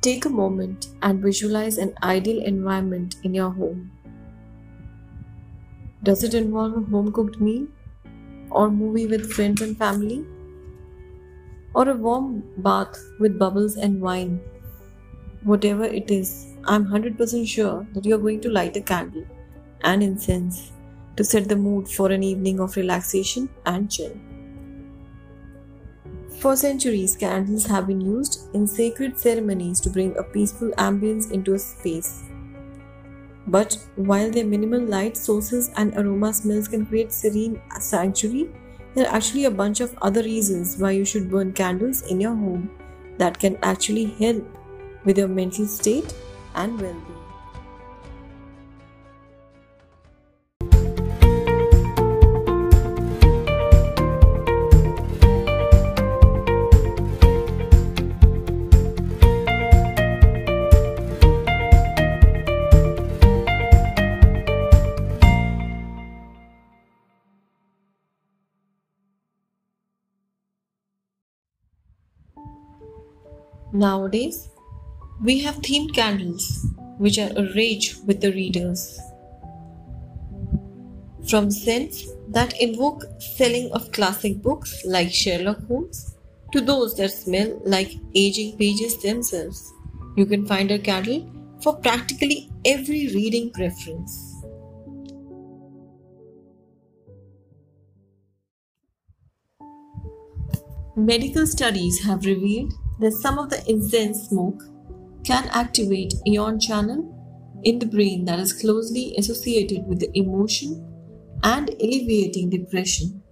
[0.00, 3.90] Take a moment and visualize an ideal environment in your home.
[6.04, 7.66] Does it involve a home cooked meal?
[8.50, 10.24] Or movie with friends and family?
[11.74, 14.40] Or a warm bath with bubbles and wine?
[15.42, 19.26] Whatever it is, I'm 100% sure that you're going to light a candle
[19.82, 20.70] and incense
[21.16, 24.16] to set the mood for an evening of relaxation and chill.
[26.40, 31.54] For centuries, candles have been used in sacred ceremonies to bring a peaceful ambience into
[31.54, 32.22] a space.
[33.48, 38.50] But while their minimal light sources and aroma smells can create serene sanctuary,
[38.94, 42.36] there are actually a bunch of other reasons why you should burn candles in your
[42.36, 42.70] home
[43.16, 44.44] that can actually help
[45.04, 46.14] with your mental state
[46.54, 47.27] and well-being.
[73.72, 74.48] Nowadays,
[75.22, 76.66] we have themed candles
[76.96, 78.98] which are a rage with the readers.
[81.28, 86.16] From scents that invoke selling of classic books like Sherlock Holmes
[86.52, 89.70] to those that smell like aging pages themselves,
[90.16, 91.30] you can find a candle
[91.62, 94.34] for practically every reading preference.
[100.96, 104.62] Medical studies have revealed that some of the incense smoke
[105.24, 107.14] can activate ion channel
[107.64, 110.84] in the brain that is closely associated with the emotion
[111.42, 113.22] and alleviating depression.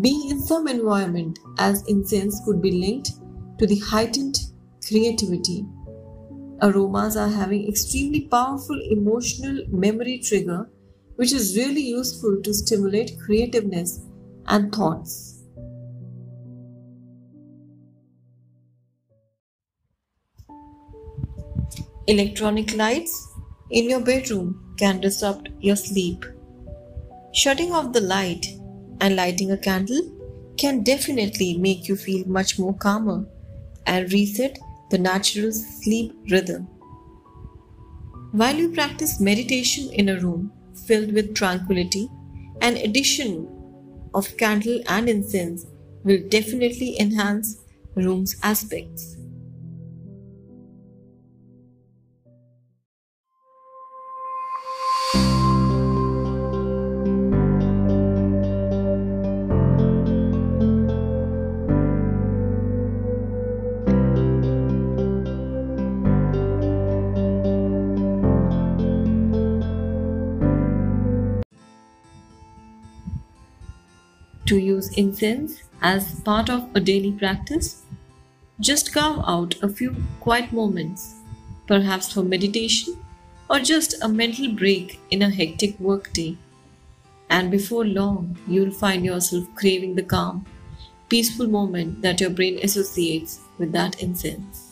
[0.00, 3.12] Being in some environment as incense could be linked
[3.58, 4.38] to the heightened
[4.86, 5.64] creativity.
[6.62, 10.68] Aromas are having extremely powerful emotional memory trigger
[11.16, 14.00] which is really useful to stimulate creativeness
[14.46, 15.37] and thoughts.
[22.10, 23.34] Electronic lights
[23.70, 26.24] in your bedroom can disrupt your sleep.
[27.34, 28.46] Shutting off the light
[29.02, 30.00] and lighting a candle
[30.56, 33.26] can definitely make you feel much more calmer
[33.86, 34.58] and reset
[34.90, 36.62] the natural sleep rhythm.
[38.32, 40.50] While you practice meditation in a room
[40.86, 42.08] filled with tranquility,
[42.62, 43.46] an addition
[44.14, 45.66] of candle and incense
[46.04, 47.58] will definitely enhance
[47.96, 49.18] room's aspects.
[74.48, 77.82] To use incense as part of a daily practice,
[78.60, 81.14] just carve out a few quiet moments,
[81.66, 82.96] perhaps for meditation
[83.50, 86.36] or just a mental break in a hectic workday.
[87.30, 90.46] And before long, you'll find yourself craving the calm,
[91.08, 94.67] peaceful moment that your brain associates with that incense.